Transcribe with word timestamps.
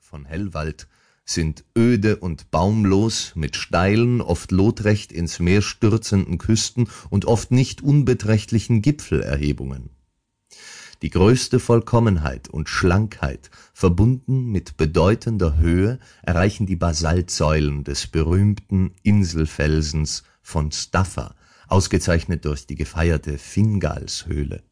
von 0.00 0.24
Hellwald 0.24 0.88
sind 1.24 1.64
öde 1.76 2.16
und 2.16 2.50
baumlos 2.50 3.32
mit 3.34 3.56
steilen, 3.56 4.22
oft 4.22 4.50
lotrecht 4.50 5.12
ins 5.12 5.40
Meer 5.40 5.60
stürzenden 5.60 6.38
Küsten 6.38 6.88
und 7.10 7.26
oft 7.26 7.50
nicht 7.50 7.82
unbeträchtlichen 7.82 8.80
Gipfelerhebungen. 8.80 9.90
Die 11.02 11.10
größte 11.10 11.60
Vollkommenheit 11.60 12.48
und 12.48 12.68
Schlankheit, 12.68 13.50
verbunden 13.72 14.50
mit 14.50 14.76
bedeutender 14.76 15.58
Höhe, 15.58 16.00
erreichen 16.22 16.66
die 16.66 16.76
Basaltsäulen 16.76 17.84
des 17.84 18.08
berühmten 18.08 18.94
Inselfelsens 19.02 20.24
von 20.42 20.72
Staffa, 20.72 21.36
ausgezeichnet 21.68 22.46
durch 22.46 22.66
die 22.66 22.74
gefeierte 22.74 23.38
Fingalshöhle. 23.38 24.62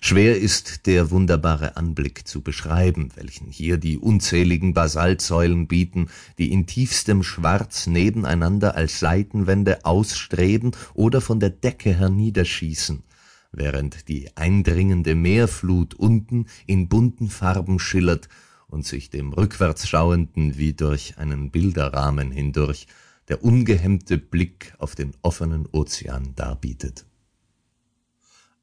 Schwer 0.00 0.38
ist 0.38 0.86
der 0.86 1.10
wunderbare 1.10 1.76
Anblick 1.76 2.28
zu 2.28 2.42
beschreiben, 2.42 3.08
welchen 3.14 3.46
hier 3.46 3.78
die 3.78 3.96
unzähligen 3.96 4.74
Basaltsäulen 4.74 5.66
bieten, 5.66 6.08
die 6.36 6.52
in 6.52 6.66
tiefstem 6.66 7.22
Schwarz 7.22 7.86
nebeneinander 7.86 8.74
als 8.74 9.00
Seitenwände 9.00 9.84
ausstreben 9.84 10.72
oder 10.92 11.20
von 11.20 11.40
der 11.40 11.50
Decke 11.50 11.94
herniederschießen 11.94 13.02
während 13.56 14.08
die 14.08 14.36
eindringende 14.36 15.14
Meerflut 15.14 15.94
unten 15.94 16.46
in 16.66 16.88
bunten 16.88 17.28
Farben 17.28 17.78
schillert 17.78 18.28
und 18.66 18.84
sich 18.84 19.10
dem 19.10 19.32
Rückwärtsschauenden 19.32 20.58
wie 20.58 20.72
durch 20.72 21.18
einen 21.18 21.50
Bilderrahmen 21.50 22.30
hindurch 22.30 22.86
der 23.28 23.42
ungehemmte 23.42 24.18
Blick 24.18 24.74
auf 24.78 24.94
den 24.94 25.12
offenen 25.22 25.66
Ozean 25.72 26.34
darbietet. 26.34 27.06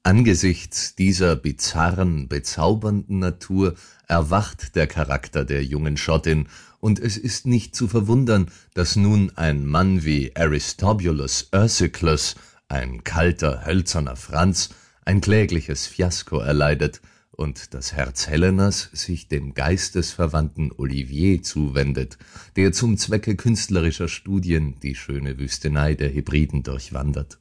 Angesichts 0.04 0.96
dieser 0.96 1.36
bizarren, 1.36 2.28
bezaubernden 2.28 3.20
Natur 3.20 3.76
erwacht 4.08 4.76
der 4.76 4.88
Charakter 4.88 5.46
der 5.46 5.64
jungen 5.64 5.96
Schottin, 5.96 6.48
und 6.80 7.00
es 7.00 7.18
ist 7.18 7.46
nicht 7.46 7.76
zu 7.76 7.88
verwundern, 7.88 8.50
dass 8.73 8.95
nun 8.95 9.32
ein 9.36 9.64
Mann 9.67 10.03
wie 10.03 10.36
Aristobulus 10.36 11.50
Ursiclus, 11.53 12.36
ein 12.67 13.03
kalter, 13.03 13.64
hölzerner 13.67 14.16
Franz, 14.16 14.70
ein 15.06 15.22
klägliches 15.22 15.86
Fiasko 15.86 16.40
erleidet 16.40 17.02
und 17.30 17.75
das 17.75 17.94
Herz 17.94 18.28
Helenas 18.28 18.90
sich 18.94 19.28
dem 19.28 19.53
geistesverwandten 19.53 20.72
Olivier 20.72 21.44
zuwendet, 21.44 22.18
der 22.56 22.72
zum 22.72 22.97
Zwecke 22.97 23.36
künstlerischer 23.36 24.08
Studien 24.08 24.80
die 24.80 24.95
schöne 24.95 25.38
Wüstenei 25.38 25.94
der 25.94 26.09
Hebriden 26.09 26.64
durchwandert. 26.64 27.41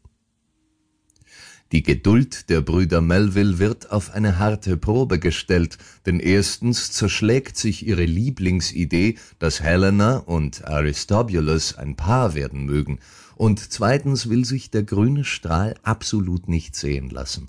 Die 1.72 1.84
Geduld 1.84 2.50
der 2.50 2.62
Brüder 2.62 3.00
Melville 3.00 3.60
wird 3.60 3.92
auf 3.92 4.10
eine 4.10 4.40
harte 4.40 4.76
Probe 4.76 5.20
gestellt, 5.20 5.78
denn 6.04 6.18
erstens 6.18 6.90
zerschlägt 6.90 7.56
sich 7.56 7.86
ihre 7.86 8.04
Lieblingsidee, 8.04 9.18
dass 9.38 9.60
Helena 9.60 10.16
und 10.16 10.66
Aristobulus 10.66 11.78
ein 11.78 11.94
Paar 11.94 12.34
werden 12.34 12.64
mögen, 12.64 12.98
und 13.36 13.60
zweitens 13.60 14.28
will 14.28 14.44
sich 14.44 14.72
der 14.72 14.82
grüne 14.82 15.24
Strahl 15.24 15.76
absolut 15.84 16.48
nicht 16.48 16.74
sehen 16.74 17.08
lassen. 17.08 17.46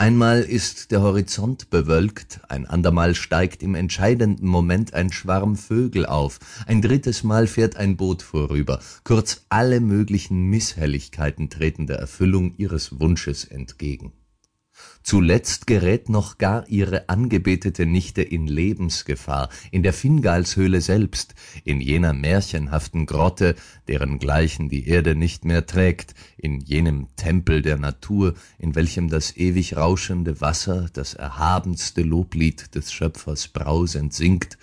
Einmal 0.00 0.40
ist 0.40 0.92
der 0.92 1.02
Horizont 1.02 1.68
bewölkt, 1.68 2.40
ein 2.48 2.64
andermal 2.64 3.14
steigt 3.14 3.62
im 3.62 3.74
entscheidenden 3.74 4.46
Moment 4.46 4.94
ein 4.94 5.12
Schwarm 5.12 5.56
Vögel 5.56 6.06
auf, 6.06 6.38
ein 6.66 6.80
drittes 6.80 7.22
Mal 7.22 7.46
fährt 7.46 7.76
ein 7.76 7.98
Boot 7.98 8.22
vorüber, 8.22 8.80
kurz 9.04 9.44
alle 9.50 9.80
möglichen 9.80 10.44
Misshelligkeiten 10.44 11.50
treten 11.50 11.86
der 11.86 11.98
Erfüllung 11.98 12.54
ihres 12.56 12.98
Wunsches 12.98 13.44
entgegen 13.44 14.14
Zuletzt 15.02 15.66
gerät 15.66 16.08
noch 16.08 16.38
gar 16.38 16.68
ihre 16.68 17.08
angebetete 17.08 17.86
Nichte 17.86 18.22
in 18.22 18.46
Lebensgefahr, 18.46 19.48
in 19.70 19.82
der 19.82 19.92
Fingalshöhle 19.92 20.80
selbst, 20.80 21.34
in 21.64 21.80
jener 21.80 22.12
märchenhaften 22.12 23.06
Grotte, 23.06 23.56
derengleichen 23.88 24.68
die 24.68 24.86
Erde 24.86 25.14
nicht 25.14 25.44
mehr 25.44 25.66
trägt, 25.66 26.14
in 26.36 26.60
jenem 26.60 27.08
Tempel 27.16 27.62
der 27.62 27.78
Natur, 27.78 28.34
in 28.58 28.74
welchem 28.74 29.08
das 29.08 29.36
ewig 29.36 29.76
rauschende 29.76 30.40
Wasser 30.40 30.86
das 30.92 31.14
erhabenste 31.14 32.02
Loblied 32.02 32.74
des 32.74 32.92
Schöpfers 32.92 33.48
brausend 33.48 34.14
singt, 34.14 34.58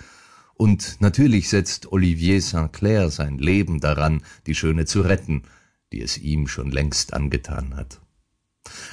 und 0.54 0.98
natürlich 1.02 1.50
setzt 1.50 1.92
Olivier 1.92 2.42
St. 2.42 2.74
Clair 2.74 3.12
sein 3.12 3.38
Leben 3.38 3.80
daran, 3.80 4.24
die 4.48 4.56
Schöne 4.56 4.86
zu 4.86 5.02
retten, 5.02 5.44
die 5.92 6.02
es 6.02 6.18
ihm 6.18 6.48
schon 6.48 6.72
längst 6.72 7.14
angetan 7.14 7.76
hat. 7.76 8.00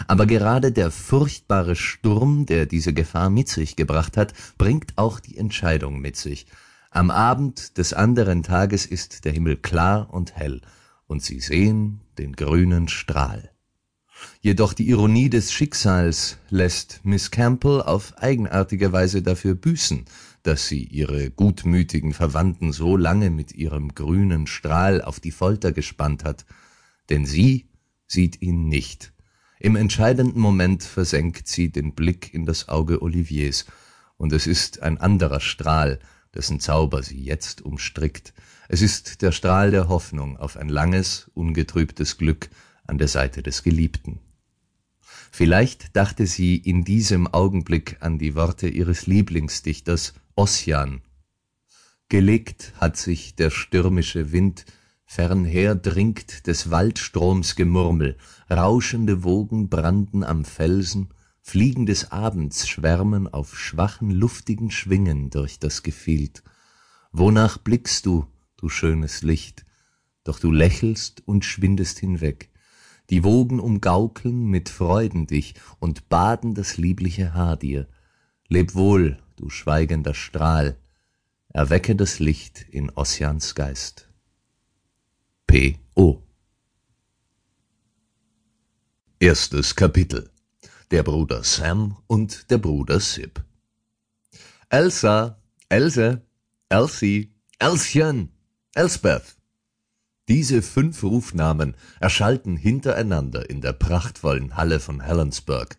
Aber 0.06 0.26
gerade 0.26 0.72
der 0.72 0.90
furchtbare 0.90 1.76
Sturm, 1.76 2.46
der 2.46 2.66
diese 2.66 2.92
Gefahr 2.92 3.30
mit 3.30 3.48
sich 3.48 3.76
gebracht 3.76 4.16
hat, 4.16 4.34
bringt 4.58 4.96
auch 4.96 5.20
die 5.20 5.36
Entscheidung 5.36 6.00
mit 6.00 6.16
sich. 6.16 6.46
Am 6.90 7.10
Abend 7.10 7.78
des 7.78 7.92
anderen 7.92 8.42
Tages 8.42 8.86
ist 8.86 9.24
der 9.24 9.32
Himmel 9.32 9.56
klar 9.56 10.12
und 10.12 10.36
hell, 10.36 10.60
und 11.06 11.22
sie 11.22 11.40
sehen 11.40 12.00
den 12.18 12.34
grünen 12.34 12.88
Strahl. 12.88 13.50
Jedoch 14.40 14.74
die 14.74 14.88
Ironie 14.88 15.28
des 15.28 15.52
Schicksals 15.52 16.38
lässt 16.50 17.00
Miss 17.02 17.30
Campbell 17.30 17.82
auf 17.82 18.16
eigenartige 18.18 18.92
Weise 18.92 19.22
dafür 19.22 19.54
büßen, 19.54 20.04
dass 20.42 20.68
sie 20.68 20.84
ihre 20.84 21.30
gutmütigen 21.30 22.12
Verwandten 22.12 22.72
so 22.72 22.96
lange 22.96 23.30
mit 23.30 23.52
ihrem 23.54 23.94
grünen 23.94 24.46
Strahl 24.46 25.02
auf 25.02 25.18
die 25.18 25.32
Folter 25.32 25.72
gespannt 25.72 26.24
hat, 26.24 26.44
denn 27.10 27.26
sie 27.26 27.66
sieht 28.06 28.42
ihn 28.42 28.68
nicht 28.68 29.13
im 29.58 29.76
entscheidenden 29.76 30.40
Moment 30.40 30.82
versenkt 30.82 31.48
sie 31.48 31.70
den 31.70 31.94
Blick 31.94 32.34
in 32.34 32.44
das 32.44 32.68
Auge 32.68 33.02
Oliviers, 33.02 33.66
und 34.16 34.32
es 34.32 34.46
ist 34.46 34.82
ein 34.82 34.98
anderer 34.98 35.40
Strahl, 35.40 35.98
dessen 36.34 36.60
Zauber 36.60 37.02
sie 37.02 37.22
jetzt 37.22 37.62
umstrickt. 37.62 38.32
Es 38.68 38.82
ist 38.82 39.22
der 39.22 39.32
Strahl 39.32 39.70
der 39.70 39.88
Hoffnung 39.88 40.36
auf 40.36 40.56
ein 40.56 40.68
langes, 40.68 41.30
ungetrübtes 41.34 42.18
Glück 42.18 42.48
an 42.86 42.98
der 42.98 43.08
Seite 43.08 43.42
des 43.42 43.62
Geliebten. 43.62 44.20
Vielleicht 45.30 45.96
dachte 45.96 46.26
sie 46.26 46.56
in 46.56 46.84
diesem 46.84 47.26
Augenblick 47.26 47.96
an 48.00 48.18
die 48.18 48.34
Worte 48.34 48.68
ihres 48.68 49.06
Lieblingsdichters 49.06 50.14
Ossian. 50.36 51.02
Gelegt 52.08 52.72
hat 52.76 52.96
sich 52.96 53.34
der 53.34 53.50
stürmische 53.50 54.32
Wind 54.32 54.64
Fernher 55.04 55.74
dringt 55.74 56.46
des 56.46 56.70
Waldstroms 56.70 57.56
Gemurmel, 57.56 58.16
rauschende 58.50 59.22
Wogen 59.22 59.68
branden 59.68 60.24
am 60.24 60.44
Felsen, 60.44 61.10
Fliegen 61.40 61.84
des 61.84 62.10
Abends 62.10 62.66
schwärmen 62.66 63.28
auf 63.28 63.58
schwachen, 63.58 64.10
luftigen 64.10 64.70
Schwingen 64.70 65.28
durch 65.28 65.58
das 65.58 65.82
Gefild. 65.82 66.42
Wonach 67.12 67.58
blickst 67.58 68.06
du, 68.06 68.26
du 68.56 68.70
schönes 68.70 69.22
Licht? 69.22 69.66
Doch 70.24 70.40
du 70.40 70.50
lächelst 70.50 71.22
und 71.28 71.44
schwindest 71.44 71.98
hinweg. 71.98 72.50
Die 73.10 73.22
Wogen 73.22 73.60
umgaukeln 73.60 74.46
mit 74.46 74.70
Freuden 74.70 75.26
dich 75.26 75.54
und 75.80 76.08
baden 76.08 76.54
das 76.54 76.78
liebliche 76.78 77.34
Haar 77.34 77.58
dir. 77.58 77.88
Leb 78.48 78.74
wohl, 78.74 79.18
du 79.36 79.50
schweigender 79.50 80.14
Strahl, 80.14 80.78
erwecke 81.48 81.94
das 81.94 82.20
Licht 82.20 82.64
in 82.70 82.88
Ossians 82.88 83.54
Geist. 83.54 84.08
P.O. 85.54 86.20
Erstes 89.20 89.76
Kapitel 89.76 90.28
Der 90.90 91.04
Bruder 91.04 91.44
Sam 91.44 91.96
und 92.08 92.50
der 92.50 92.58
Bruder 92.58 92.98
Sip 92.98 93.40
Elsa, 94.68 95.40
Else, 95.68 96.22
Elsie, 96.68 97.36
Elschen, 97.60 98.30
Elsbeth. 98.74 99.36
Diese 100.26 100.60
fünf 100.60 101.04
Rufnamen 101.04 101.76
erschallten 102.00 102.56
hintereinander 102.56 103.48
in 103.48 103.60
der 103.60 103.74
prachtvollen 103.74 104.56
Halle 104.56 104.80
von 104.80 105.02
Helensburg. 105.02 105.76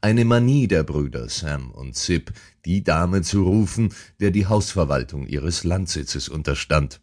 Eine 0.00 0.24
Manie 0.24 0.66
der 0.66 0.82
Brüder 0.82 1.28
Sam 1.28 1.70
und 1.70 1.94
Sip, 1.94 2.32
die 2.64 2.82
Dame 2.82 3.22
zu 3.22 3.44
rufen, 3.44 3.94
der 4.18 4.32
die 4.32 4.46
Hausverwaltung 4.46 5.28
ihres 5.28 5.62
Landsitzes 5.62 6.28
unterstand. 6.28 7.00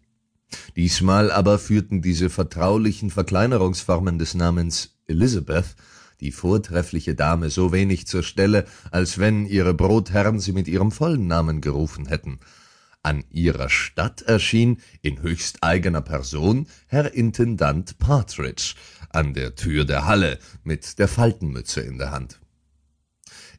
Diesmal 0.75 1.31
aber 1.31 1.60
führten 1.60 2.01
diese 2.01 2.30
vertraulichen 2.30 3.10
Verkleinerungsformen 3.10 4.18
des 4.19 4.34
Namens 4.34 4.98
Elizabeth 5.07 5.75
die 6.19 6.31
vortreffliche 6.31 7.16
Dame 7.16 7.50
so 7.50 7.72
wenig 7.72 8.07
zur 8.07 8.24
Stelle, 8.24 8.66
als 8.92 9.18
wenn 9.19 9.46
ihre 9.46 9.74
Brotherren 9.74 10.40
sie 10.40 10.51
mit 10.51 10.68
ihrem 10.68 10.92
vollen 10.92 11.28
Namen 11.28 11.62
gerufen 11.62 12.07
hätten. 12.07 12.40
An 13.01 13.24
ihrer 13.30 13.69
Stadt 13.69 14.24
erschien 14.24 14.81
in 15.01 15.22
höchst 15.22 15.63
eigener 15.63 16.01
Person 16.01 16.68
Herr 16.88 17.13
Intendant 17.13 17.98
Partridge 17.98 18.75
an 19.10 19.34
der 19.34 19.56
Tür 19.56 19.86
der 19.86 20.06
Halle 20.06 20.40
mit 20.63 21.00
der 21.00 21.07
Faltenmütze 21.07 21.80
in 21.81 21.98
der 21.98 22.12
Hand. 22.12 22.42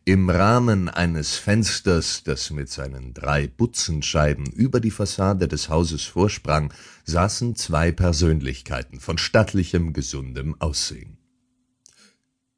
Im 0.07 0.31
Rahmen 0.31 0.89
eines 0.89 1.37
Fensters, 1.37 2.23
das 2.25 2.51
mit 2.51 2.71
seinen 2.71 3.13
drei 3.13 3.49
Butzenscheiben 3.49 4.47
über 4.47 4.81
die 4.81 4.91
Fassade 4.91 5.47
des 5.47 5.69
Hauses 5.69 6.05
vorsprang, 6.05 6.73
saßen 7.05 7.55
zwei 7.55 7.93
Persönlichkeiten 7.93 8.99
von 8.99 9.19
stattlichem, 9.19 9.93
gesundem 9.93 10.59
Aussehen. 10.59 11.19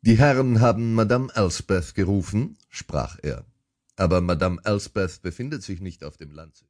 »Die 0.03 0.19
Herren 0.19 0.61
haben 0.61 0.95
Madame 0.95 1.33
Elsbeth 1.35 1.97
gerufen«, 1.97 2.59
sprach 2.69 3.19
er, 3.23 3.45
»aber 3.97 4.21
Madame 4.21 4.61
Elsbeth 4.63 5.21
befindet 5.23 5.65
sich 5.65 5.81
nicht 5.81 6.05
auf 6.05 6.17
dem 6.17 6.31
Landsitz.« 6.31 6.61